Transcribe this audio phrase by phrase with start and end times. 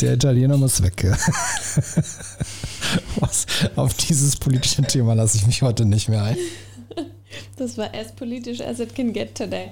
[0.00, 1.04] Der Italiener muss weg.
[3.20, 6.36] Was, auf dieses politische Thema lasse ich mich heute nicht mehr ein.
[7.56, 9.70] Das war as politisch as it can get today.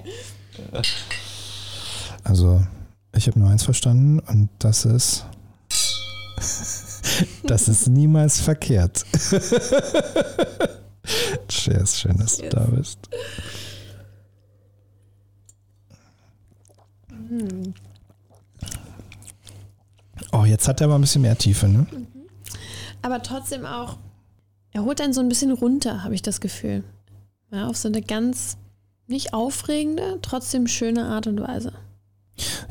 [2.23, 2.61] Also,
[3.15, 5.25] ich habe nur eins verstanden und das ist,
[7.43, 9.05] das ist niemals verkehrt.
[11.47, 12.99] Cheers, schön, dass du da bist.
[17.29, 17.73] Hm.
[20.31, 21.87] Oh, jetzt hat er aber ein bisschen mehr Tiefe, ne?
[21.91, 22.07] Mhm.
[23.01, 23.97] Aber trotzdem auch,
[24.71, 26.83] er holt einen so ein bisschen runter, habe ich das Gefühl.
[27.51, 28.57] Ja, auf so eine ganz
[29.07, 31.71] nicht aufregende, trotzdem schöne Art und Weise.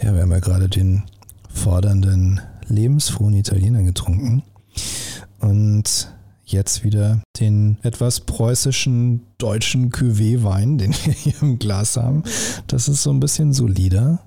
[0.03, 1.05] Ja, wir haben ja gerade den
[1.49, 4.43] fordernden, lebensfrohen Italiener getrunken.
[5.41, 6.13] Und
[6.45, 12.23] jetzt wieder den etwas preußischen deutschen Cuvée-Wein, den wir hier im Glas haben.
[12.67, 14.21] Das ist so ein bisschen solider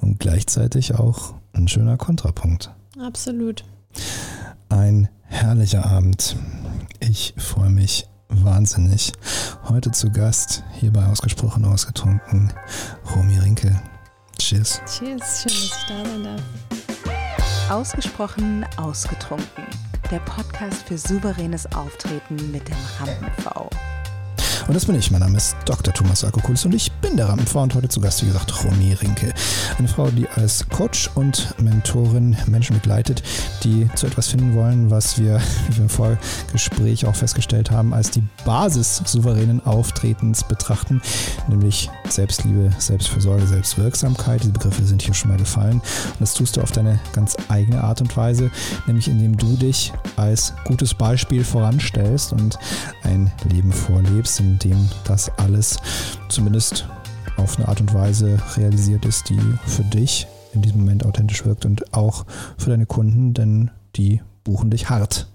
[0.00, 2.70] und gleichzeitig auch ein schöner Kontrapunkt.
[3.00, 3.64] Absolut.
[4.68, 6.36] Ein herrlicher Abend.
[7.00, 9.12] Ich freue mich wahnsinnig.
[9.68, 12.52] Heute zu Gast, hierbei Ausgesprochen Ausgetrunken,
[13.14, 13.80] Romy Rinke.
[14.38, 14.80] Cheers.
[14.86, 17.70] Cheers, schön, dass ich da sein darf.
[17.70, 19.64] Ausgesprochen Ausgetrunken.
[20.10, 23.70] Der Podcast für souveränes Auftreten mit dem Rampen-V.
[24.68, 25.10] Und das bin ich.
[25.10, 25.92] Mein Name ist Dr.
[25.92, 29.34] Thomas Akokulis und ich bin der Rampenfrau und heute zu Gast, wie gesagt, Romy Rinke.
[29.76, 33.22] Eine Frau, die als Coach und Mentorin Menschen begleitet,
[33.64, 38.10] die zu etwas finden wollen, was wir, wie wir im Vorgespräch auch festgestellt haben, als
[38.10, 41.02] die Basis souveränen Auftretens betrachten,
[41.48, 44.42] nämlich Selbstliebe, Selbstfürsorge, Selbstwirksamkeit.
[44.42, 45.80] Diese Begriffe sind hier schon mal gefallen.
[45.80, 48.50] Und das tust du auf deine ganz eigene Art und Weise,
[48.86, 52.58] nämlich indem du dich als gutes Beispiel voranstellst und
[53.02, 55.76] ein Leben vorlebst, in dem das alles
[56.28, 56.86] zumindest
[57.36, 61.64] auf eine Art und Weise realisiert ist, die für dich in diesem Moment authentisch wirkt
[61.64, 62.26] und auch
[62.58, 65.28] für deine Kunden, denn die buchen dich hart.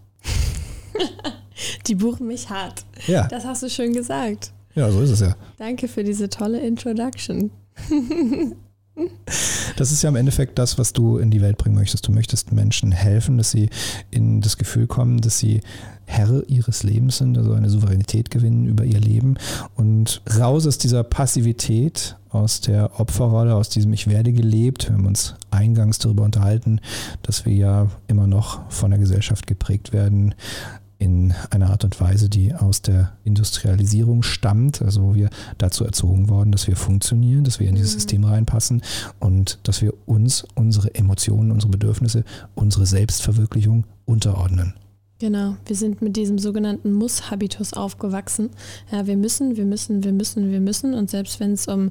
[1.88, 2.86] die buchen mich hart.
[3.08, 3.28] Ja.
[3.28, 4.52] Das hast du schön gesagt.
[4.76, 5.36] Ja, so ist es ja.
[5.58, 7.52] Danke für diese tolle Introduction.
[9.78, 12.08] Das ist ja im Endeffekt das, was du in die Welt bringen möchtest.
[12.08, 13.70] Du möchtest Menschen helfen, dass sie
[14.10, 15.62] in das Gefühl kommen, dass sie
[16.06, 19.36] Herr ihres Lebens sind, also eine Souveränität gewinnen über ihr Leben
[19.76, 24.88] und raus aus dieser Passivität, aus der Opferrolle, aus diesem Ich werde gelebt.
[24.88, 26.80] Wir haben uns eingangs darüber unterhalten,
[27.22, 30.34] dass wir ja immer noch von der Gesellschaft geprägt werden,
[31.00, 36.30] in einer Art und Weise, die aus der Industrialisierung stammt, also wo wir dazu erzogen
[36.30, 38.00] worden, dass wir funktionieren, dass wir in dieses mhm.
[38.00, 38.82] System reinpassen
[39.20, 42.24] und dass wir uns, unsere Emotionen, unsere Bedürfnisse,
[42.56, 44.74] unsere Selbstverwirklichung unterordnen.
[45.20, 48.52] Genau, wir sind mit diesem sogenannten Muss-Habitus aufgewachsen.
[48.92, 50.94] Ja, wir müssen, wir müssen, wir müssen, wir müssen.
[50.94, 51.90] Und selbst wenn es um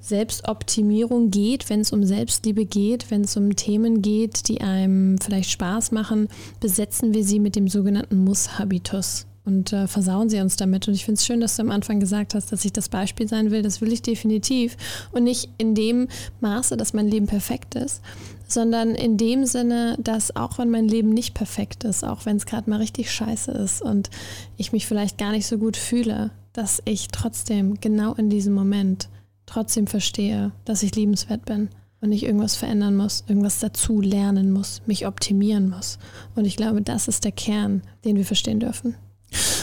[0.00, 5.50] Selbstoptimierung geht, wenn es um Selbstliebe geht, wenn es um Themen geht, die einem vielleicht
[5.50, 6.28] Spaß machen,
[6.60, 10.86] besetzen wir sie mit dem sogenannten Muss-Habitus und äh, versauen sie uns damit.
[10.86, 13.28] Und ich finde es schön, dass du am Anfang gesagt hast, dass ich das Beispiel
[13.28, 13.62] sein will.
[13.62, 14.76] Das will ich definitiv.
[15.12, 16.08] Und nicht in dem
[16.40, 18.00] Maße, dass mein Leben perfekt ist,
[18.46, 22.46] sondern in dem Sinne, dass auch wenn mein Leben nicht perfekt ist, auch wenn es
[22.46, 24.10] gerade mal richtig scheiße ist und
[24.56, 29.08] ich mich vielleicht gar nicht so gut fühle, dass ich trotzdem genau in diesem Moment
[29.50, 31.68] trotzdem verstehe, dass ich liebenswert bin
[32.00, 35.98] und ich irgendwas verändern muss, irgendwas dazu lernen muss, mich optimieren muss.
[36.34, 38.94] Und ich glaube, das ist der Kern, den wir verstehen dürfen.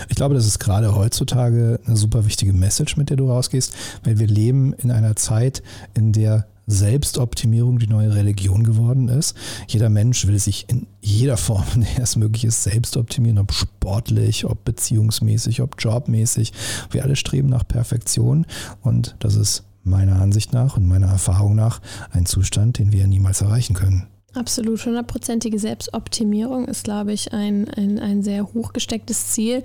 [0.09, 4.19] Ich glaube, das ist gerade heutzutage eine super wichtige Message, mit der du rausgehst, weil
[4.19, 5.61] wir leben in einer Zeit,
[5.93, 9.35] in der Selbstoptimierung die neue Religion geworden ist.
[9.67, 13.53] Jeder Mensch will sich in jeder Form, in der es möglich ist, selbst optimieren, ob
[13.53, 16.51] sportlich, ob beziehungsmäßig, ob jobmäßig.
[16.91, 18.45] Wir alle streben nach Perfektion
[18.81, 21.81] und das ist meiner Ansicht nach und meiner Erfahrung nach
[22.11, 24.07] ein Zustand, den wir niemals erreichen können.
[24.37, 24.85] Absolut.
[24.85, 29.63] Hundertprozentige Selbstoptimierung ist, glaube ich, ein, ein, ein sehr hochgestecktes Ziel.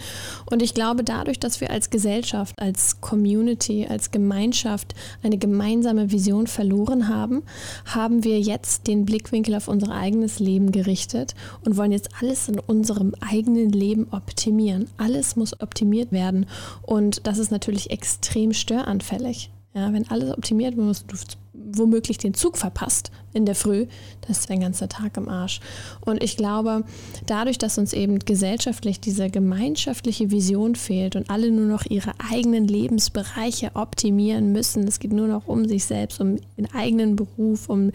[0.50, 6.46] Und ich glaube, dadurch, dass wir als Gesellschaft, als Community, als Gemeinschaft eine gemeinsame Vision
[6.46, 7.42] verloren haben,
[7.84, 11.34] haben wir jetzt den Blickwinkel auf unser eigenes Leben gerichtet
[11.66, 14.88] und wollen jetzt alles in unserem eigenen Leben optimieren.
[14.96, 16.46] Alles muss optimiert werden.
[16.80, 19.50] Und das ist natürlich extrem störanfällig.
[19.74, 21.16] Ja, wenn alles optimiert wird, du
[21.54, 23.86] womöglich den Zug verpasst in der Früh,
[24.26, 25.60] das ist dein ganzer Tag im Arsch.
[26.00, 26.84] Und ich glaube,
[27.26, 32.68] dadurch, dass uns eben gesellschaftlich diese gemeinschaftliche Vision fehlt und alle nur noch ihre eigenen
[32.68, 37.92] Lebensbereiche optimieren müssen, es geht nur noch um sich selbst, um den eigenen Beruf, um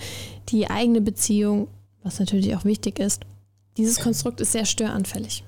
[0.50, 1.68] die eigene Beziehung,
[2.04, 3.24] was natürlich auch wichtig ist.
[3.78, 5.44] Dieses Konstrukt ist sehr störanfällig.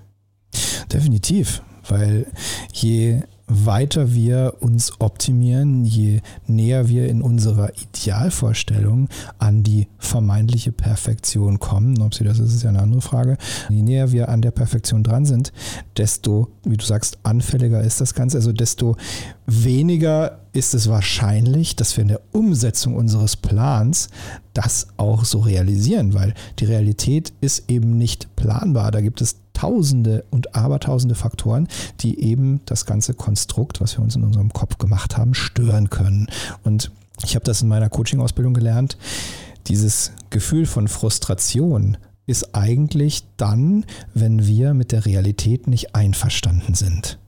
[0.91, 2.27] Definitiv, weil
[2.71, 9.09] je weiter wir uns optimieren, je näher wir in unserer Idealvorstellung
[9.39, 13.37] an die vermeintliche Perfektion kommen, ob sie das ist, ist ja eine andere Frage,
[13.69, 15.51] je näher wir an der Perfektion dran sind,
[15.97, 18.95] desto, wie du sagst, anfälliger ist das Ganze, also desto
[19.47, 24.09] weniger ist es wahrscheinlich, dass wir in der Umsetzung unseres Plans
[24.53, 28.91] das auch so realisieren, weil die Realität ist eben nicht planbar.
[28.91, 31.67] Da gibt es Tausende und Abertausende Faktoren,
[31.99, 36.27] die eben das ganze Konstrukt, was wir uns in unserem Kopf gemacht haben, stören können.
[36.63, 36.91] Und
[37.25, 38.97] ich habe das in meiner Coaching-Ausbildung gelernt.
[39.67, 47.19] Dieses Gefühl von Frustration ist eigentlich dann, wenn wir mit der Realität nicht einverstanden sind.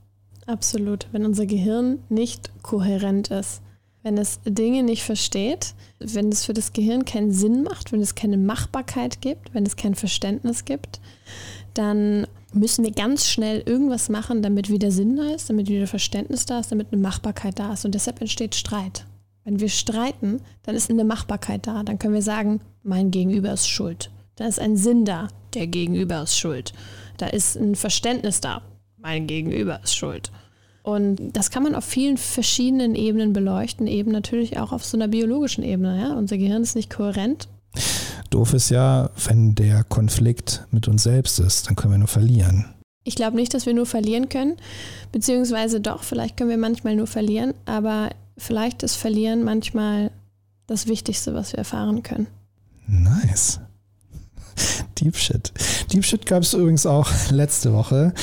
[0.47, 3.61] Absolut, wenn unser Gehirn nicht kohärent ist,
[4.03, 8.15] wenn es Dinge nicht versteht, wenn es für das Gehirn keinen Sinn macht, wenn es
[8.15, 11.01] keine Machbarkeit gibt, wenn es kein Verständnis gibt,
[11.73, 16.45] dann müssen wir ganz schnell irgendwas machen, damit wieder Sinn da ist, damit wieder Verständnis
[16.45, 17.85] da ist, damit eine Machbarkeit da ist.
[17.85, 19.05] Und deshalb entsteht Streit.
[19.43, 21.83] Wenn wir streiten, dann ist eine Machbarkeit da.
[21.83, 24.11] Dann können wir sagen, mein Gegenüber ist schuld.
[24.35, 26.73] Da ist ein Sinn da, der Gegenüber ist schuld.
[27.17, 28.61] Da ist ein Verständnis da,
[28.97, 30.31] mein Gegenüber ist schuld.
[30.83, 35.07] Und das kann man auf vielen verschiedenen Ebenen beleuchten, eben natürlich auch auf so einer
[35.07, 35.99] biologischen Ebene.
[35.99, 36.13] Ja?
[36.15, 37.47] Unser Gehirn ist nicht kohärent
[38.31, 42.65] Doof ist ja, wenn der Konflikt mit uns selbst ist, dann können wir nur verlieren.
[43.03, 44.57] Ich glaube nicht, dass wir nur verlieren können,
[45.11, 50.11] beziehungsweise doch, vielleicht können wir manchmal nur verlieren, aber vielleicht ist Verlieren manchmal
[50.67, 52.27] das Wichtigste, was wir erfahren können.
[52.87, 53.59] Nice.
[54.99, 55.51] Deep Shit.
[55.91, 58.13] Deep Shit gab es übrigens auch letzte Woche.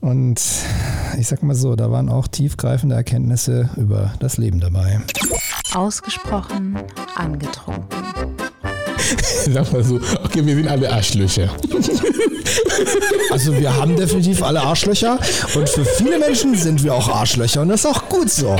[0.00, 0.40] Und
[1.18, 5.00] ich sag mal so, da waren auch tiefgreifende Erkenntnisse über das Leben dabei.
[5.74, 6.78] Ausgesprochen
[7.16, 8.39] angetrunken.
[9.52, 11.48] Sag mal so, okay, wir sind alle Arschlöcher.
[13.30, 15.18] Also wir haben definitiv alle Arschlöcher
[15.54, 18.56] und für viele Menschen sind wir auch Arschlöcher und das ist auch gut so.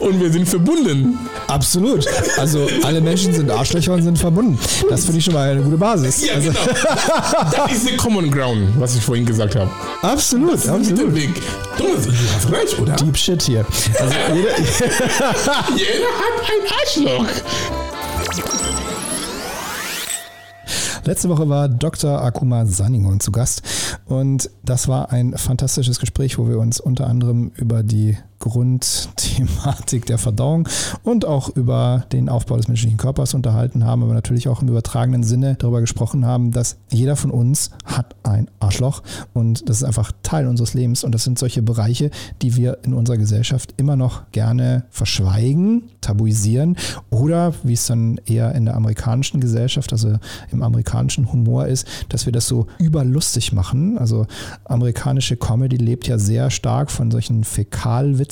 [0.00, 1.18] Und wir sind verbunden.
[1.46, 2.06] Absolut.
[2.38, 4.58] Also alle Menschen sind Arschlöcher und sind verbunden.
[4.88, 6.26] Das finde ich schon mal eine gute Basis.
[6.26, 7.56] Ja, also, genau.
[7.56, 9.70] Das ist der Common Ground, was ich vorhin gesagt habe.
[10.02, 11.14] absolut, Das ist absolut.
[11.14, 11.30] Weg.
[11.76, 12.94] Du hast recht, oder?
[12.96, 13.64] Deep Shit hier.
[14.00, 14.58] Also jeder,
[15.76, 17.26] Jeder hat ein Arschloch.
[21.04, 22.22] Letzte Woche war Dr.
[22.22, 27.50] Akuma Sanningon zu Gast und das war ein fantastisches Gespräch, wo wir uns unter anderem
[27.56, 30.68] über die Grundthematik der Verdauung
[31.04, 35.22] und auch über den Aufbau des menschlichen Körpers unterhalten haben, aber natürlich auch im übertragenen
[35.22, 39.02] Sinne darüber gesprochen haben, dass jeder von uns hat ein Arschloch
[39.32, 42.10] und das ist einfach Teil unseres Lebens und das sind solche Bereiche,
[42.42, 46.76] die wir in unserer Gesellschaft immer noch gerne verschweigen, tabuisieren
[47.10, 50.18] oder wie es dann eher in der amerikanischen Gesellschaft, also
[50.50, 53.98] im amerikanischen Humor ist, dass wir das so überlustig machen.
[53.98, 54.26] Also
[54.64, 58.31] amerikanische Comedy lebt ja sehr stark von solchen Fäkalwitzen.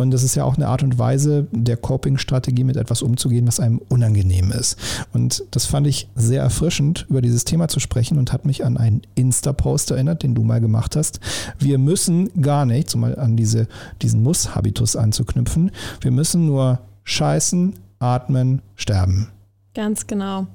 [0.00, 3.60] Und das ist ja auch eine Art und Weise der Coping-Strategie, mit etwas umzugehen, was
[3.60, 4.78] einem unangenehm ist.
[5.12, 8.78] Und das fand ich sehr erfrischend, über dieses Thema zu sprechen und hat mich an
[8.78, 11.20] einen Insta-Post erinnert, den du mal gemacht hast.
[11.58, 13.68] Wir müssen gar nichts, um mal an diese,
[14.00, 15.70] diesen Muss-Habitus anzuknüpfen.
[16.00, 19.28] Wir müssen nur scheißen, atmen, sterben.
[19.74, 20.46] Ganz genau.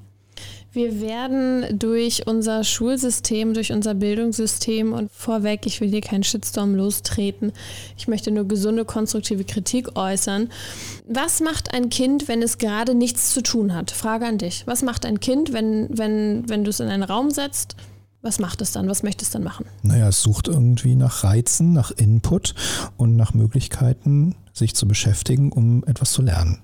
[0.76, 6.74] Wir werden durch unser Schulsystem, durch unser Bildungssystem und vorweg, ich will hier keinen Shitstorm
[6.74, 7.52] lostreten,
[7.96, 10.50] ich möchte nur gesunde, konstruktive Kritik äußern.
[11.08, 13.90] Was macht ein Kind, wenn es gerade nichts zu tun hat?
[13.90, 14.66] Frage an dich.
[14.66, 17.76] Was macht ein Kind, wenn, wenn, wenn du es in einen Raum setzt?
[18.20, 18.86] Was macht es dann?
[18.86, 19.64] Was möchte es dann machen?
[19.82, 22.54] Naja, es sucht irgendwie nach Reizen, nach Input
[22.98, 26.58] und nach Möglichkeiten, sich zu beschäftigen, um etwas zu lernen.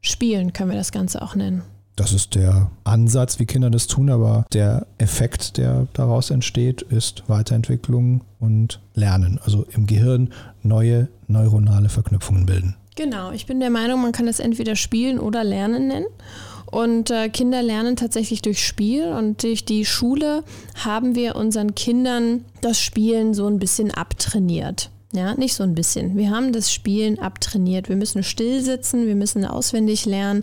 [0.00, 1.64] Spielen können wir das Ganze auch nennen.
[1.98, 7.24] Das ist der Ansatz, wie Kinder das tun, aber der Effekt, der daraus entsteht, ist
[7.26, 9.40] Weiterentwicklung und Lernen.
[9.42, 12.76] Also im Gehirn neue neuronale Verknüpfungen bilden.
[12.94, 16.06] Genau, ich bin der Meinung, man kann das entweder Spielen oder Lernen nennen.
[16.66, 20.44] Und äh, Kinder lernen tatsächlich durch Spiel und durch die Schule
[20.76, 24.90] haben wir unseren Kindern das Spielen so ein bisschen abtrainiert.
[25.14, 26.18] Ja, nicht so ein bisschen.
[26.18, 27.88] Wir haben das Spielen abtrainiert.
[27.88, 30.42] Wir müssen still sitzen, wir müssen auswendig lernen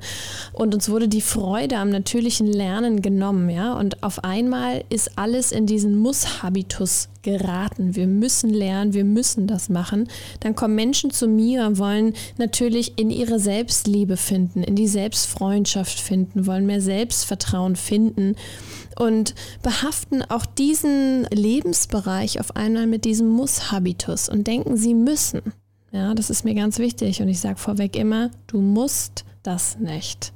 [0.54, 3.78] und uns wurde die Freude am natürlichen Lernen genommen, ja.
[3.78, 7.96] Und auf einmal ist alles in diesen Muss-Habitus geraten.
[7.96, 10.08] Wir müssen lernen, wir müssen das machen.
[10.40, 16.00] Dann kommen Menschen zu mir und wollen natürlich in ihre Selbstliebe finden, in die Selbstfreundschaft
[16.00, 18.36] finden, wollen mehr Selbstvertrauen finden
[18.96, 25.42] und behaften auch diesen Lebensbereich auf einmal mit diesem Muss-Habitus und denken, sie müssen.
[25.92, 30.34] Ja, das ist mir ganz wichtig und ich sage vorweg immer, du musst das nicht.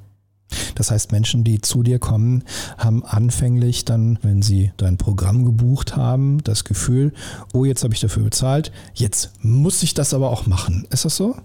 [0.74, 2.44] Das heißt, Menschen, die zu dir kommen,
[2.76, 7.12] haben anfänglich dann, wenn sie dein Programm gebucht haben, das Gefühl,
[7.52, 10.86] oh, jetzt habe ich dafür bezahlt, jetzt muss ich das aber auch machen.
[10.90, 11.36] Ist das so?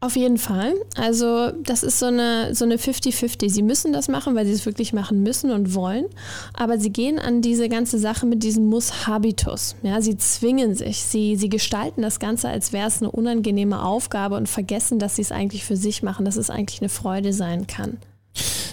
[0.00, 0.74] Auf jeden Fall.
[0.96, 3.50] Also das ist so eine so eine 50-50.
[3.50, 6.06] Sie müssen das machen, weil sie es wirklich machen müssen und wollen.
[6.54, 9.74] Aber sie gehen an diese ganze Sache mit diesem Muss-Habitus.
[9.82, 11.02] Ja, sie zwingen sich.
[11.02, 15.22] Sie, sie gestalten das Ganze, als wäre es eine unangenehme Aufgabe und vergessen, dass sie
[15.22, 17.98] es eigentlich für sich machen, dass es eigentlich eine Freude sein kann.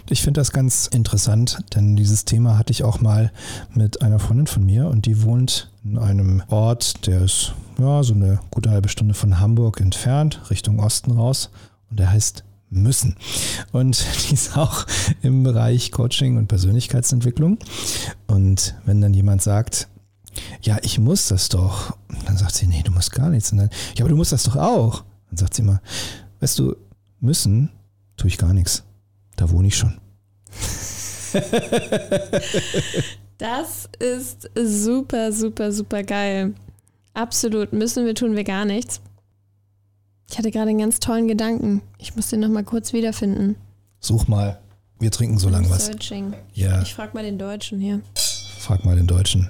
[0.07, 3.31] Ich finde das ganz interessant, denn dieses Thema hatte ich auch mal
[3.73, 8.13] mit einer Freundin von mir und die wohnt in einem Ort, der ist ja so
[8.13, 11.49] eine gute halbe Stunde von Hamburg entfernt, Richtung Osten raus
[11.89, 13.15] und der heißt müssen.
[13.71, 14.85] Und die ist auch
[15.23, 17.57] im Bereich Coaching und Persönlichkeitsentwicklung.
[18.27, 19.87] Und wenn dann jemand sagt,
[20.61, 21.97] ja, ich muss das doch,
[22.27, 23.51] dann sagt sie, nee, du musst gar nichts.
[23.51, 25.03] Und dann, ja, aber du musst das doch auch.
[25.29, 25.81] Dann sagt sie immer,
[26.41, 26.75] weißt du,
[27.19, 27.71] müssen
[28.17, 28.83] tue ich gar nichts.
[29.35, 29.99] Da wohne ich schon.
[33.37, 36.53] Das ist super, super, super geil.
[37.13, 37.73] Absolut.
[37.73, 39.01] Müssen wir, tun wir gar nichts.
[40.31, 41.81] Ich hatte gerade einen ganz tollen Gedanken.
[41.97, 43.57] Ich muss den nochmal kurz wiederfinden.
[43.99, 44.59] Such mal.
[44.99, 45.87] Wir trinken so lange was.
[45.87, 46.33] Searching.
[46.53, 48.01] Ja, Ich frage mal den Deutschen hier.
[48.57, 49.49] frag mal den Deutschen.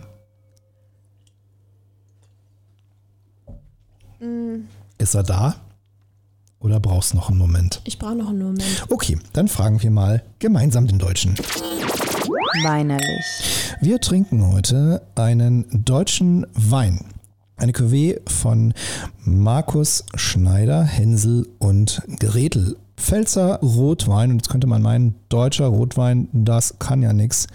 [4.19, 4.61] Mm,
[4.97, 5.55] Ist er da?
[6.65, 7.79] Oder brauchst du noch einen Moment?
[7.84, 8.88] Ich brauche noch einen Moment.
[8.89, 11.36] Okay, dann fragen wir mal gemeinsam den Deutschen.
[12.63, 13.75] Weinerlich.
[13.81, 17.05] Wir trinken heute einen deutschen Wein.
[17.55, 18.74] Eine Cuvée von
[19.24, 22.77] Markus Schneider, Hänsel und Gretel.
[22.98, 27.45] Pfälzer Rotwein, und jetzt könnte man meinen, deutscher Rotwein, das kann ja nix.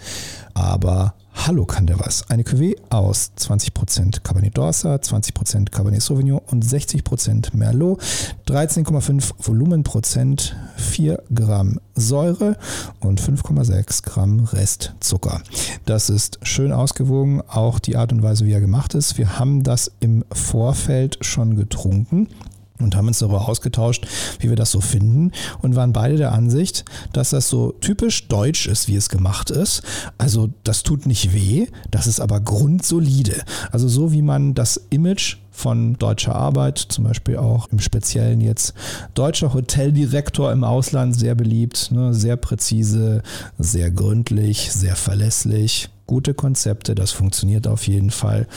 [0.53, 2.29] Aber hallo kann der was.
[2.29, 8.01] Eine Cuvée aus 20% Cabernet d'Orsa, 20% Cabernet Sauvignon und 60% Merlot,
[8.47, 12.57] 13,5 Volumenprozent, 4 Gramm Säure
[12.99, 15.41] und 5,6 Gramm Restzucker.
[15.85, 19.17] Das ist schön ausgewogen, auch die Art und Weise, wie er gemacht ist.
[19.17, 22.27] Wir haben das im Vorfeld schon getrunken
[22.83, 24.07] und haben uns darüber ausgetauscht,
[24.39, 28.67] wie wir das so finden und waren beide der Ansicht, dass das so typisch deutsch
[28.67, 29.83] ist, wie es gemacht ist.
[30.17, 33.43] Also das tut nicht weh, das ist aber grundsolide.
[33.71, 38.73] Also so wie man das Image von deutscher Arbeit, zum Beispiel auch im Speziellen jetzt
[39.13, 43.21] deutscher Hoteldirektor im Ausland, sehr beliebt, ne, sehr präzise,
[43.59, 45.89] sehr gründlich, sehr verlässlich.
[46.07, 48.47] Gute Konzepte, das funktioniert auf jeden Fall.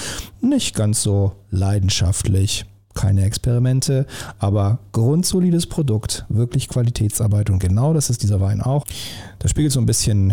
[0.40, 2.64] Nicht ganz so leidenschaftlich,
[2.94, 4.06] keine Experimente,
[4.38, 8.84] aber grundsolides Produkt, wirklich Qualitätsarbeit und genau das ist dieser Wein auch.
[9.44, 10.32] Das spiegelt so ein bisschen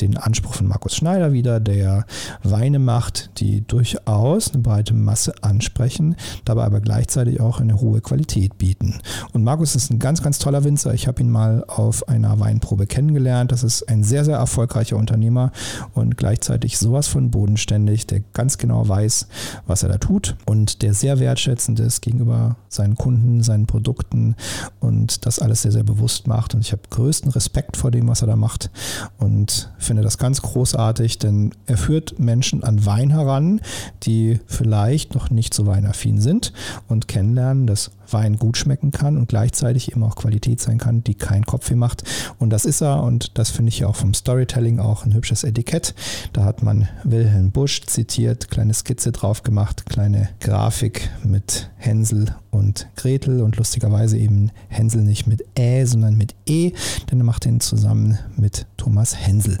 [0.00, 2.06] den Anspruch von Markus Schneider wider, der
[2.42, 8.58] Weine macht, die durchaus eine breite Masse ansprechen, dabei aber gleichzeitig auch eine hohe Qualität
[8.58, 8.98] bieten.
[9.32, 10.92] Und Markus ist ein ganz, ganz toller Winzer.
[10.92, 13.52] Ich habe ihn mal auf einer Weinprobe kennengelernt.
[13.52, 15.52] Das ist ein sehr, sehr erfolgreicher Unternehmer
[15.94, 19.28] und gleichzeitig sowas von bodenständig, der ganz genau weiß,
[19.68, 24.34] was er da tut und der sehr wertschätzend ist gegenüber seinen Kunden, seinen Produkten
[24.80, 26.56] und das alles sehr, sehr bewusst macht.
[26.56, 28.70] Und ich habe größten Respekt vor dem, was er da macht
[29.18, 33.60] und finde das ganz großartig, denn er führt Menschen an Wein heran,
[34.04, 36.54] die vielleicht noch nicht so weinaffin sind
[36.88, 41.14] und kennenlernen, dass Wein gut schmecken kann und gleichzeitig eben auch Qualität sein kann, die
[41.14, 42.04] keinen Kopfweh macht.
[42.38, 45.44] Und das ist er und das finde ich ja auch vom Storytelling auch ein hübsches
[45.44, 45.94] Etikett.
[46.32, 52.88] Da hat man Wilhelm Busch zitiert, kleine Skizze drauf gemacht, kleine Grafik mit Hänsel und
[52.96, 56.72] Gretel und lustigerweise eben Hänsel nicht mit Ä, sondern mit E,
[57.10, 59.58] denn er macht den zusammen mit Thomas Hänsel.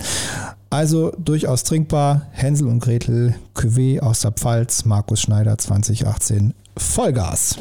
[0.70, 2.26] Also durchaus trinkbar.
[2.32, 7.56] Hänsel und Gretel, Cuvée aus der Pfalz, Markus Schneider 2018, Vollgas.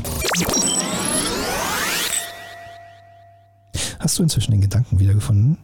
[4.00, 5.58] Hast du inzwischen den Gedanken wiedergefunden?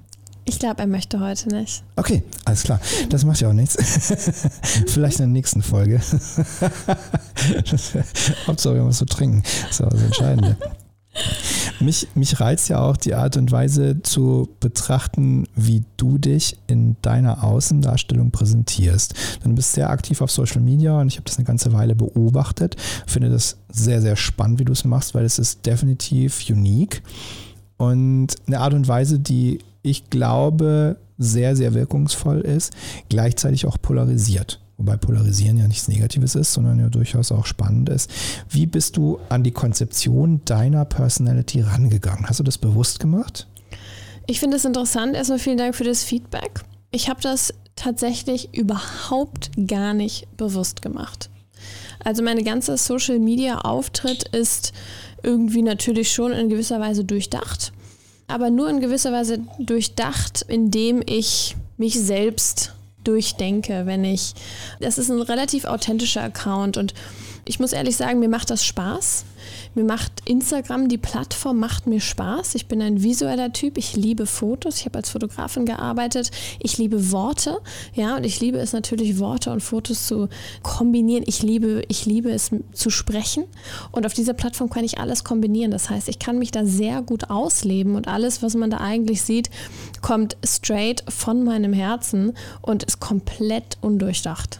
[0.45, 1.83] Ich glaube, er möchte heute nicht.
[1.95, 2.79] Okay, alles klar.
[3.09, 3.77] Das macht ja auch nichts.
[4.87, 5.99] Vielleicht in der nächsten Folge.
[8.47, 9.43] Hauptsache, wir haben was zu trinken.
[9.43, 10.57] Das ist aber das Entscheidende.
[11.83, 16.95] Mich, mich reizt ja auch die Art und Weise zu betrachten, wie du dich in
[17.01, 19.13] deiner Außendarstellung präsentierst.
[19.43, 21.95] Denn du bist sehr aktiv auf Social Media und ich habe das eine ganze Weile
[21.95, 22.75] beobachtet.
[23.05, 27.03] Finde das sehr, sehr spannend, wie du es machst, weil es ist definitiv unique
[27.77, 32.73] und eine Art und Weise, die ich glaube sehr, sehr wirkungsvoll ist,
[33.09, 34.62] gleichzeitig auch polarisiert.
[34.77, 38.09] Wobei polarisieren ja nichts Negatives ist, sondern ja durchaus auch spannend ist.
[38.49, 42.27] Wie bist du an die Konzeption deiner Personality rangegangen?
[42.27, 43.47] Hast du das bewusst gemacht?
[44.25, 45.15] Ich finde es interessant.
[45.15, 46.61] Erstmal vielen Dank für das Feedback.
[46.91, 51.29] Ich habe das tatsächlich überhaupt gar nicht bewusst gemacht.
[52.03, 54.73] Also meine ganze Social Media Auftritt ist
[55.21, 57.71] irgendwie natürlich schon in gewisser Weise durchdacht.
[58.27, 64.33] aber nur in gewisser Weise durchdacht, indem ich mich selbst durchdenke, wenn ich.
[64.79, 66.93] Das ist ein relativ authentischer Account und
[67.45, 69.25] ich muss ehrlich sagen, mir macht das Spaß.
[69.75, 72.53] Mir macht Instagram, die Plattform macht mir Spaß.
[72.53, 73.77] Ich bin ein visueller Typ.
[73.79, 74.77] Ich liebe Fotos.
[74.77, 76.29] Ich habe als Fotografin gearbeitet.
[76.59, 77.59] Ich liebe Worte.
[77.95, 80.29] Ja, und ich liebe es natürlich, Worte und Fotos zu
[80.61, 81.23] kombinieren.
[81.25, 83.45] Ich liebe, ich liebe es zu sprechen.
[83.91, 85.71] Und auf dieser Plattform kann ich alles kombinieren.
[85.71, 89.23] Das heißt, ich kann mich da sehr gut ausleben und alles, was man da eigentlich
[89.23, 89.49] sieht,
[90.01, 94.59] kommt straight von meinem Herzen und ist komplett undurchdacht.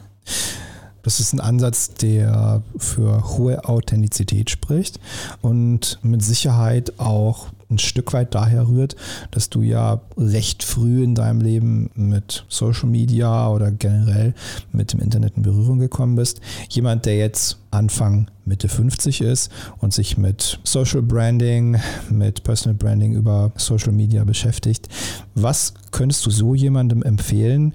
[1.04, 5.00] Das ist ein Ansatz, der für hohe Authentizität spricht
[5.42, 8.96] und mit Sicherheit auch ein Stück weit daher rührt,
[9.32, 14.34] dass du ja recht früh in deinem Leben mit Social Media oder generell
[14.72, 16.40] mit dem Internet in Berührung gekommen bist.
[16.70, 21.78] Jemand, der jetzt Anfang Mitte 50 ist und sich mit Social Branding,
[22.10, 24.88] mit Personal Branding über Social Media beschäftigt.
[25.34, 27.74] Was könntest du so jemandem empfehlen,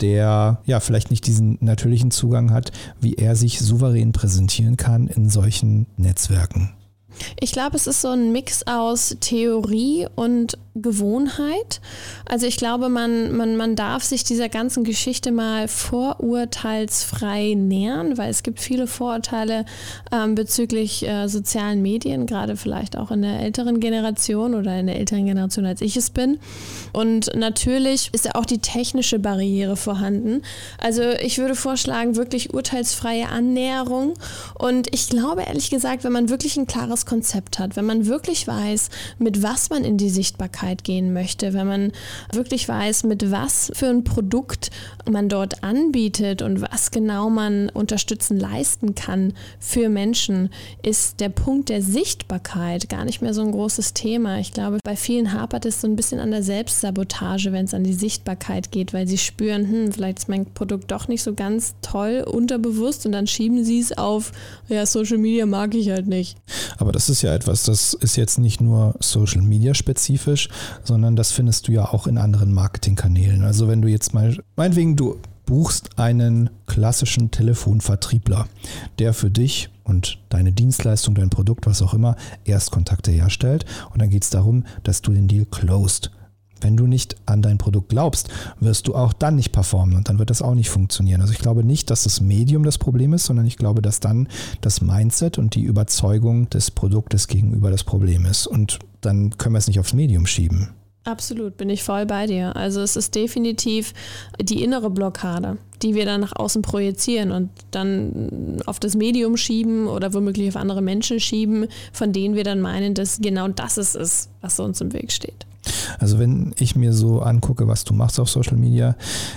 [0.00, 5.28] der ja vielleicht nicht diesen natürlichen Zugang hat, wie er sich souverän präsentieren kann in
[5.28, 6.77] solchen Netzwerken.
[7.40, 11.80] Ich glaube, es ist so ein Mix aus Theorie und Gewohnheit.
[12.24, 18.30] Also ich glaube, man, man, man darf sich dieser ganzen Geschichte mal vorurteilsfrei nähern, weil
[18.30, 19.64] es gibt viele Vorurteile
[20.12, 24.96] ähm, bezüglich äh, sozialen Medien, gerade vielleicht auch in der älteren Generation oder in der
[24.96, 26.38] älteren Generation, als ich es bin.
[26.92, 30.42] Und natürlich ist ja auch die technische Barriere vorhanden.
[30.78, 34.14] Also ich würde vorschlagen, wirklich urteilsfreie Annäherung.
[34.58, 38.46] Und ich glaube ehrlich gesagt, wenn man wirklich ein klares Konzept hat, wenn man wirklich
[38.46, 41.92] weiß, mit was man in die Sichtbarkeit gehen möchte, wenn man
[42.34, 44.70] wirklich weiß, mit was für ein Produkt
[45.10, 50.50] man dort anbietet und was genau man unterstützen leisten kann für Menschen,
[50.82, 54.38] ist der Punkt der Sichtbarkeit gar nicht mehr so ein großes Thema.
[54.38, 57.84] Ich glaube, bei vielen hapert es so ein bisschen an der Selbstsabotage, wenn es an
[57.84, 61.74] die Sichtbarkeit geht, weil sie spüren, hm, vielleicht ist mein Produkt doch nicht so ganz
[61.80, 64.32] toll unterbewusst und dann schieben sie es auf,
[64.68, 66.36] ja, Social Media mag ich halt nicht.
[66.76, 70.48] Aber das ist ja etwas, das ist jetzt nicht nur Social Media spezifisch,
[70.82, 73.44] sondern das findest du ja auch in anderen Marketingkanälen.
[73.44, 78.48] Also wenn du jetzt mal, meinetwegen, du buchst einen klassischen Telefonvertriebler,
[78.98, 83.64] der für dich und deine Dienstleistung, dein Produkt, was auch immer, Erstkontakte herstellt.
[83.92, 86.10] Und dann geht es darum, dass du den Deal closed.
[86.60, 88.28] Wenn du nicht an dein Produkt glaubst,
[88.60, 91.20] wirst du auch dann nicht performen und dann wird das auch nicht funktionieren.
[91.20, 94.28] Also ich glaube nicht, dass das Medium das Problem ist, sondern ich glaube, dass dann
[94.60, 98.46] das Mindset und die Überzeugung des Produktes gegenüber das Problem ist.
[98.46, 100.70] Und dann können wir es nicht aufs Medium schieben.
[101.08, 102.54] Absolut, bin ich voll bei dir.
[102.54, 103.94] Also es ist definitiv
[104.42, 109.86] die innere Blockade, die wir dann nach außen projizieren und dann auf das Medium schieben
[109.86, 113.94] oder womöglich auf andere Menschen schieben, von denen wir dann meinen, dass genau das es
[113.94, 115.46] ist, was uns im Weg steht.
[115.98, 118.96] Also wenn ich mir so angucke, was du machst auf Social Media,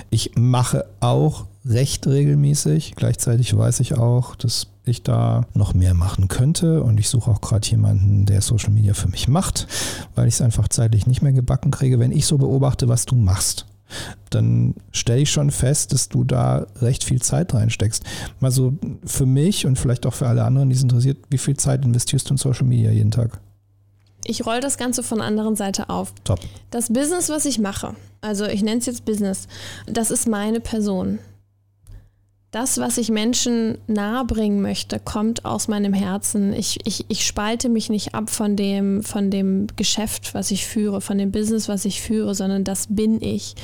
[0.10, 2.96] ich mache auch recht regelmäßig.
[2.96, 7.42] Gleichzeitig weiß ich auch, dass ich da noch mehr machen könnte und ich suche auch
[7.42, 9.68] gerade jemanden, der Social Media für mich macht,
[10.16, 12.00] weil ich es einfach zeitlich nicht mehr gebacken kriege.
[12.00, 13.68] Wenn ich so beobachte, was du machst,
[14.30, 18.04] dann stelle ich schon fest, dass du da recht viel Zeit reinsteckst.
[18.40, 18.74] Mal so
[19.06, 22.30] für mich und vielleicht auch für alle anderen, die es interessiert, wie viel Zeit investierst
[22.30, 23.40] du in Social Media jeden Tag?
[24.26, 26.14] Ich roll das Ganze von der anderen Seite auf.
[26.24, 26.40] Top.
[26.70, 29.48] Das Business, was ich mache, also ich nenne es jetzt Business,
[29.88, 31.20] das ist meine Person
[32.52, 36.52] das, was ich Menschen nahebringen möchte, kommt aus meinem Herzen.
[36.52, 41.00] Ich, ich, ich spalte mich nicht ab von dem, von dem Geschäft, was ich führe,
[41.00, 43.56] von dem Business, was ich führe, sondern das bin ich.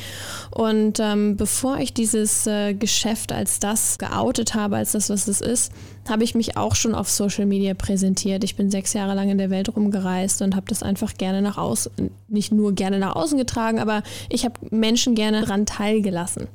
[0.51, 5.41] Und ähm, bevor ich dieses äh, Geschäft als das geoutet habe, als das, was es
[5.41, 5.73] ist,
[6.07, 8.45] habe ich mich auch schon auf Social Media präsentiert.
[8.45, 11.57] Ich bin sechs Jahre lang in der Welt rumgereist und habe das einfach gerne nach
[11.57, 11.91] außen,
[12.29, 16.47] nicht nur gerne nach außen getragen, aber ich habe Menschen gerne daran teilgelassen.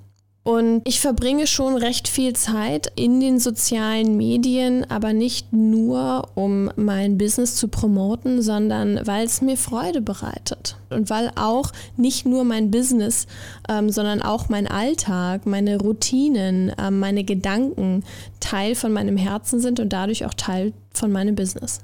[0.45, 6.69] Und ich verbringe schon recht viel Zeit in den sozialen Medien, aber nicht nur, um
[6.75, 10.77] mein Business zu promoten, sondern weil es mir Freude bereitet.
[10.91, 13.29] Und weil auch nicht nur mein Business,
[13.69, 18.03] ähm, sondern auch mein Alltag, meine Routinen, äh, meine Gedanken
[18.41, 21.81] Teil von meinem Herzen sind und dadurch auch Teil von meinem Business.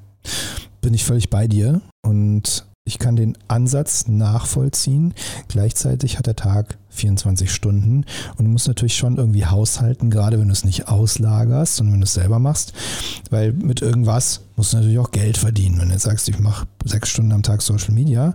[0.81, 5.13] Bin ich völlig bei dir und ich kann den Ansatz nachvollziehen.
[5.49, 10.49] Gleichzeitig hat der Tag 24 Stunden und du musst natürlich schon irgendwie haushalten, gerade wenn
[10.49, 12.73] du es nicht auslagerst, sondern wenn du es selber machst,
[13.29, 15.79] weil mit irgendwas musst du natürlich auch Geld verdienen.
[15.79, 18.35] Wenn du jetzt sagst, ich mache sechs Stunden am Tag Social Media,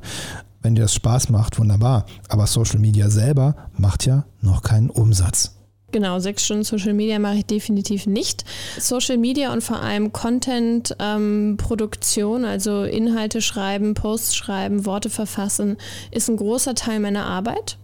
[0.61, 2.05] wenn dir das Spaß macht, wunderbar.
[2.29, 5.55] Aber Social Media selber macht ja noch keinen Umsatz.
[5.93, 8.43] Genau, sechs Stunden Social Media mache ich definitiv nicht.
[8.77, 15.77] Social Media und vor allem Content-Produktion, ähm, also Inhalte schreiben, Posts schreiben, Worte verfassen,
[16.11, 17.77] ist ein großer Teil meiner Arbeit.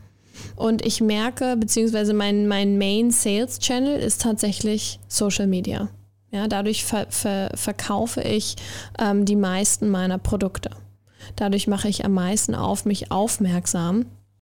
[0.58, 5.88] Und ich merke, beziehungsweise mein, mein Main Sales Channel ist tatsächlich Social Media.
[6.32, 8.56] Ja, dadurch ver, ver, verkaufe ich
[9.00, 10.72] ähm, die meisten meiner Produkte.
[11.36, 14.06] Dadurch mache ich am meisten auf mich aufmerksam.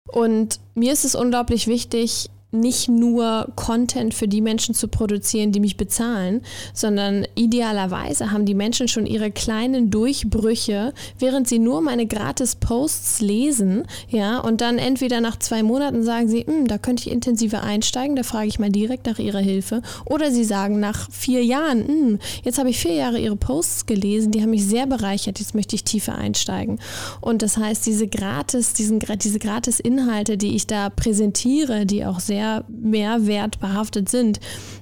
[0.09, 5.61] Und mir ist es unglaublich wichtig, nicht nur Content für die Menschen zu produzieren, die
[5.61, 6.41] mich bezahlen,
[6.73, 13.21] sondern idealerweise haben die Menschen schon ihre kleinen Durchbrüche, während sie nur meine gratis Posts
[13.21, 17.63] lesen, ja, und dann entweder nach zwei Monaten sagen sie, hm, da könnte ich intensiver
[17.63, 21.87] einsteigen, da frage ich mal direkt nach ihrer Hilfe, oder sie sagen nach vier Jahren,
[21.87, 25.55] hm, jetzt habe ich vier Jahre ihre Posts gelesen, die haben mich sehr bereichert, jetzt
[25.55, 26.79] möchte ich tiefer einsteigen.
[27.21, 32.21] Und das heißt, diese gratis, diesen, diese gratis Inhalte, die ich da präsentiere, die auch
[32.21, 34.39] sehr sehr mehrwertbehaftet sind.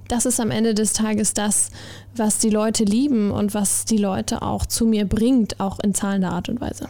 [0.08, 1.70] Das ist am Ende des Tages das,
[2.14, 6.32] was die Leute lieben und was die Leute auch zu mir bringt, auch in zahlender
[6.32, 6.88] Art und Weise.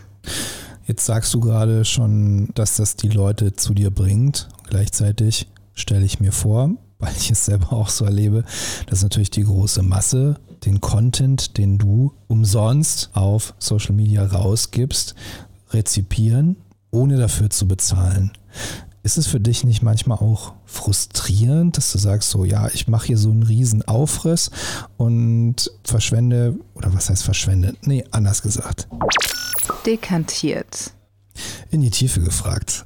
[0.86, 4.48] Jetzt sagst du gerade schon, dass das die Leute zu dir bringt.
[4.68, 8.44] Gleichzeitig stelle ich mir vor, weil ich es selber auch so erlebe,
[8.88, 15.14] dass natürlich die große Masse den Content, den du umsonst auf Social Media rausgibst,
[15.70, 16.56] rezipieren,
[16.90, 18.32] ohne dafür zu bezahlen.
[19.06, 23.06] Ist es für dich nicht manchmal auch frustrierend, dass du sagst, so ja, ich mache
[23.06, 24.50] hier so einen riesen Aufriss
[24.96, 27.74] und verschwende, oder was heißt verschwende?
[27.82, 28.88] Nee, anders gesagt.
[29.86, 30.90] Dekantiert.
[31.70, 32.84] In die Tiefe gefragt.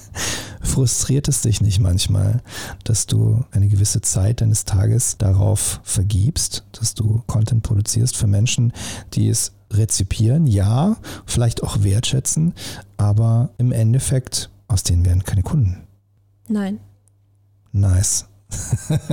[0.60, 2.42] Frustriert es dich nicht manchmal,
[2.84, 8.74] dass du eine gewisse Zeit deines Tages darauf vergibst, dass du Content produzierst für Menschen,
[9.14, 12.52] die es rezipieren, ja, vielleicht auch wertschätzen,
[12.98, 15.86] aber im Endeffekt aus denen werden keine Kunden.
[16.48, 16.80] Nein.
[17.72, 18.26] Nice.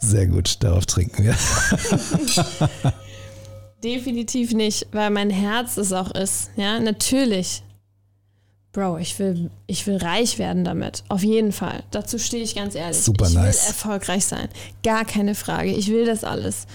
[0.00, 1.36] Sehr gut, darauf trinken wir.
[3.84, 6.50] Definitiv nicht, weil mein Herz es auch ist.
[6.56, 7.62] Ja, natürlich.
[8.72, 11.02] Bro, ich will, ich will reich werden damit.
[11.08, 11.82] Auf jeden Fall.
[11.90, 12.98] Dazu stehe ich ganz ehrlich.
[12.98, 13.62] Super ich nice.
[13.62, 14.48] will erfolgreich sein.
[14.82, 15.70] Gar keine Frage.
[15.72, 16.66] Ich will das alles.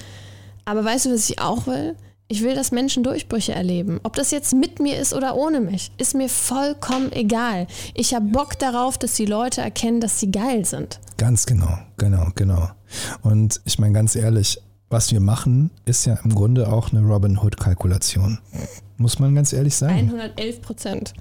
[0.66, 1.96] Aber weißt du, was ich auch will?
[2.32, 4.00] Ich will, dass Menschen Durchbrüche erleben.
[4.04, 7.68] Ob das jetzt mit mir ist oder ohne mich, ist mir vollkommen egal.
[7.94, 11.02] Ich habe Bock darauf, dass die Leute erkennen, dass sie geil sind.
[11.18, 12.70] Ganz genau, genau, genau.
[13.22, 17.38] Und ich meine ganz ehrlich, was wir machen, ist ja im Grunde auch eine Robin
[17.38, 18.40] Hood-Kalkulation.
[18.96, 19.96] Muss man ganz ehrlich sagen.
[19.96, 21.14] 111 Prozent.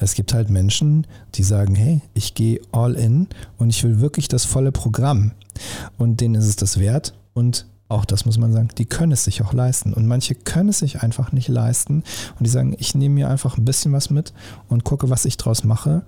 [0.00, 4.28] Es gibt halt Menschen, die sagen, hey, ich gehe all in und ich will wirklich
[4.28, 5.32] das volle Programm.
[5.98, 7.12] Und denen ist es das wert.
[7.34, 9.94] Und auch das muss man sagen, die können es sich auch leisten.
[9.94, 12.02] Und manche können es sich einfach nicht leisten.
[12.38, 14.32] Und die sagen, ich nehme mir einfach ein bisschen was mit
[14.68, 16.02] und gucke, was ich draus mache.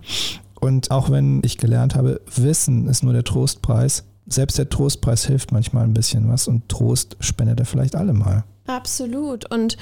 [0.61, 5.53] Und auch wenn ich gelernt habe, Wissen ist nur der Trostpreis, selbst der Trostpreis hilft
[5.53, 8.45] manchmal ein bisschen was und Trost spendet er vielleicht alle mal.
[8.67, 9.51] Absolut.
[9.51, 9.77] Und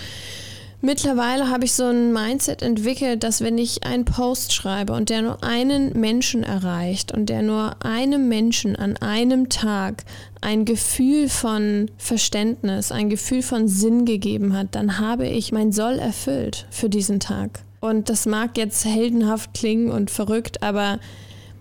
[0.81, 5.23] Mittlerweile habe ich so ein Mindset entwickelt, dass wenn ich einen Post schreibe und der
[5.23, 10.05] nur einen Menschen erreicht und der nur einem Menschen an einem Tag
[10.41, 15.99] ein Gefühl von Verständnis, ein Gefühl von Sinn gegeben hat, dann habe ich mein Soll
[15.99, 17.65] erfüllt für diesen Tag.
[17.81, 21.01] Und das mag jetzt heldenhaft klingen und verrückt, aber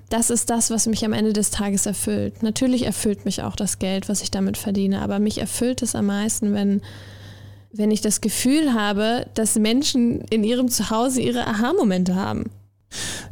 [0.09, 2.43] das ist das, was mich am Ende des Tages erfüllt.
[2.43, 6.05] Natürlich erfüllt mich auch das Geld, was ich damit verdiene, aber mich erfüllt es am
[6.05, 6.81] meisten, wenn
[7.71, 12.49] wenn ich das Gefühl habe, dass Menschen in ihrem Zuhause ihre Aha-Momente haben.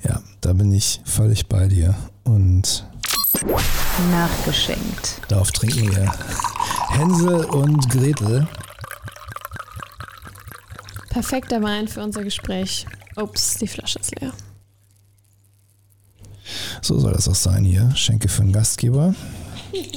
[0.04, 1.96] Ja, da bin ich völlig bei dir.
[2.24, 2.86] Und
[4.12, 5.22] nachgeschenkt.
[5.28, 6.12] Darauf trinken wir
[6.90, 8.48] Hänsel und Gretel.
[11.10, 12.86] Perfekter Wein für unser Gespräch.
[13.16, 14.34] Ups, die Flasche ist leer.
[16.82, 17.92] So soll das auch sein hier.
[17.96, 19.16] Schenke für den Gastgeber.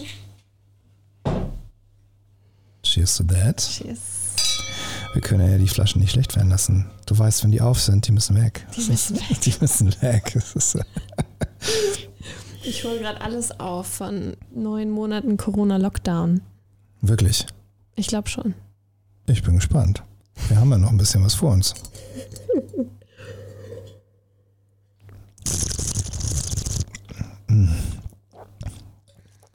[2.83, 3.59] Cheers to that.
[3.59, 4.18] Cheers.
[5.15, 6.87] Wir können ja die Flaschen nicht schlecht werden lassen.
[7.07, 8.67] Du weißt, wenn die auf sind, die müssen weg.
[8.77, 9.41] Die müssen weg.
[9.41, 10.37] Die müssen weg.
[12.63, 16.43] ich hole gerade alles auf von neun Monaten Corona-Lockdown.
[17.01, 17.47] Wirklich?
[17.97, 18.55] Ich glaube schon.
[19.27, 20.03] Ich bin gespannt.
[20.49, 21.75] Wir haben ja noch ein bisschen was vor uns.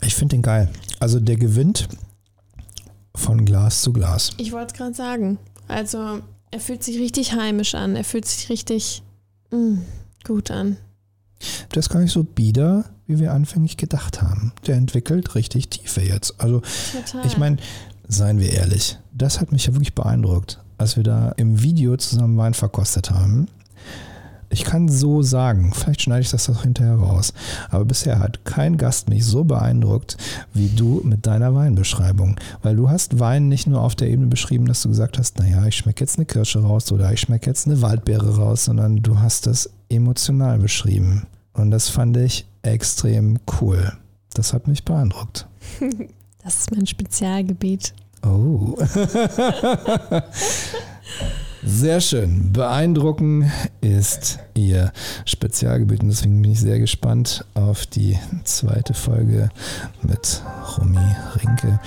[0.02, 0.70] Ich finde den geil.
[1.00, 1.88] Also der gewinnt
[3.24, 4.32] von Glas zu Glas.
[4.38, 5.40] Ich wollte es gerade sagen.
[5.68, 6.20] Also
[6.52, 7.96] er fühlt sich richtig heimisch an.
[7.96, 9.02] Er fühlt sich richtig
[9.50, 9.82] mh, mm,
[10.26, 10.78] gut an.
[11.74, 14.52] Der ist gar nicht so bieder, wie wir anfänglich gedacht haben.
[14.68, 16.40] Der entwickelt richtig Tiefe jetzt.
[16.40, 17.26] Also Total.
[17.26, 17.58] ich meine,
[18.08, 22.38] seien wir ehrlich, das hat mich ja wirklich beeindruckt, als wir da im Video zusammen
[22.38, 23.48] Wein verkostet haben.
[24.54, 27.34] Ich kann so sagen, vielleicht schneide ich das doch hinterher raus,
[27.70, 30.18] aber bisher hat kein Gast mich so beeindruckt
[30.54, 32.39] wie du mit deiner Weinbeschreibung.
[32.62, 35.66] Weil du hast Wein nicht nur auf der Ebene beschrieben, dass du gesagt hast, naja,
[35.66, 39.20] ich schmecke jetzt eine Kirsche raus oder ich schmecke jetzt eine Waldbeere raus, sondern du
[39.20, 41.28] hast das emotional beschrieben.
[41.54, 43.94] Und das fand ich extrem cool.
[44.34, 45.48] Das hat mich beeindruckt.
[46.46, 47.94] Das ist mein Spezialgebiet.
[48.22, 48.76] Oh.
[51.65, 52.52] Sehr schön.
[52.52, 53.49] Beeindrucken
[53.80, 54.91] ist Ihr
[55.26, 59.49] Spezialgebiet und deswegen bin ich sehr gespannt auf die zweite Folge
[60.02, 60.41] mit
[60.78, 60.99] Romy
[61.38, 61.80] Rinke.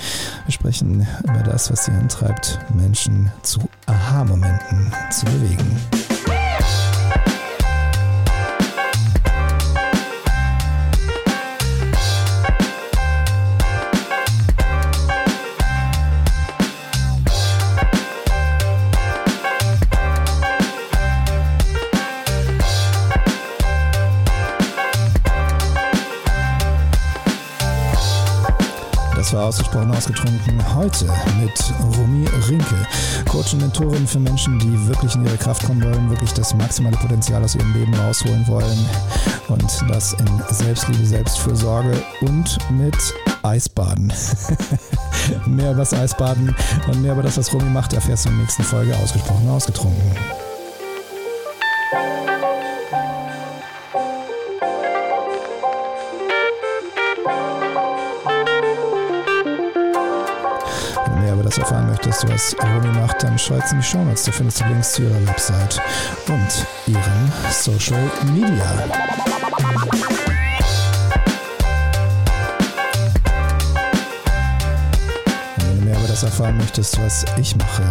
[0.47, 5.77] Wir sprechen über das, was sie antreibt, Menschen zu Aha-Momenten zu bewegen.
[29.27, 30.77] Das war ausgesprochen ausgetrunken.
[30.77, 31.07] Heute
[31.41, 32.87] mit Romy Rinke,
[33.29, 36.97] Coach und Mentorin für Menschen, die wirklich in ihre Kraft kommen wollen, wirklich das maximale
[36.97, 38.89] Potenzial aus ihrem Leben rausholen wollen
[39.49, 42.97] und das in Selbstliebe, Selbstfürsorge und mit
[43.43, 44.13] Eisbaden.
[45.47, 46.55] mehr über das Eisbaden
[46.87, 50.13] und mehr über das, was Romy macht, erfährst du in der nächsten Folge ausgesprochen ausgetrunken.
[62.07, 64.25] Möchtest, was Romy macht, dann schreib in die Show Notes.
[64.25, 65.81] Da findest du Links zu ihrer Website
[66.29, 68.85] und ihren Social Media.
[76.19, 77.83] Du erfahren möchtest, was ich mache,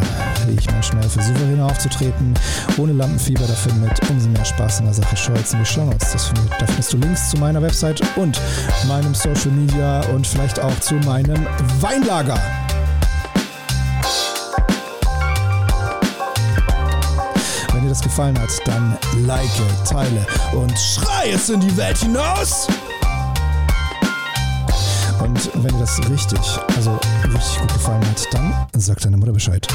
[0.48, 2.34] wie ich Menschen helfe, souveräner aufzutreten,
[2.78, 6.32] ohne Lampenfieber, dafür mit umso mehr Spaß in der Sache, jetzt in die Show Notes.
[6.60, 8.42] Da findest du Links zu meiner Website und
[8.88, 11.46] meinem Social Media und vielleicht auch zu meinem
[11.82, 12.40] Weinlager.
[18.16, 19.50] Gefallen hat, dann like,
[19.84, 22.66] teile und schrei es in die Welt hinaus!
[25.20, 26.40] Und wenn dir das richtig,
[26.78, 29.68] also richtig gut gefallen hat, dann sag deiner Mutter Bescheid.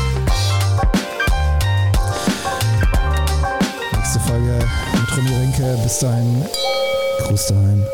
[3.94, 4.58] Nächste Folge
[4.94, 5.78] mit Romy Rinke.
[5.82, 6.42] Bis dahin,
[7.26, 7.84] Gruß daheim.